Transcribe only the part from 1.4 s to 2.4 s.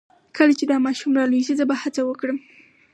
شي زه به هڅه وکړم